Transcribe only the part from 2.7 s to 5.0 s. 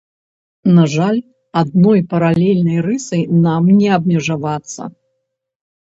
рысай нам не абмежавацца.